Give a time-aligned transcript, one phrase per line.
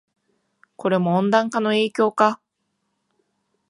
[0.77, 2.41] これも温暖化の影響か